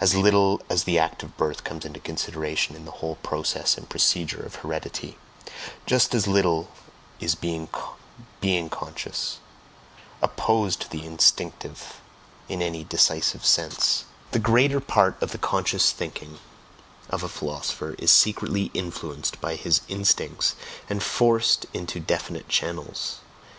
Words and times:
As 0.00 0.14
little 0.14 0.62
as 0.70 0.84
the 0.84 0.98
act 0.98 1.22
of 1.22 1.36
birth 1.36 1.62
comes 1.62 1.84
into 1.84 2.00
consideration 2.00 2.74
in 2.74 2.86
the 2.86 2.90
whole 2.90 3.16
process 3.16 3.76
and 3.76 3.86
procedure 3.86 4.42
of 4.42 4.54
heredity, 4.54 5.18
just 5.84 6.14
as 6.14 6.26
little 6.26 6.70
is 7.20 7.34
"being 7.34 7.66
conscious" 8.38 9.40
OPPOSED 10.22 10.80
to 10.80 10.88
the 10.90 11.04
instinctive 11.04 12.00
in 12.48 12.62
any 12.62 12.82
decisive 12.84 13.44
sense; 13.44 14.06
the 14.30 14.38
greater 14.38 14.80
part 14.80 15.22
of 15.22 15.32
the 15.32 15.36
conscious 15.36 15.92
thinking 15.92 16.38
of 17.10 17.22
a 17.22 17.28
philosopher 17.28 17.94
is 17.98 18.10
secretly 18.10 18.70
influenced 18.72 19.38
by 19.42 19.54
his 19.54 19.82
instincts, 19.88 20.54
and 20.88 21.02
forced 21.02 21.66
into 21.74 22.00
definite 22.00 22.48
channels. 22.48 23.18